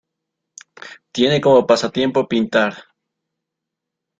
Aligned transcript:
Tiene 1.11 1.39
como 1.39 1.67
pasatiempo 1.67 2.27
pintar. 2.27 2.73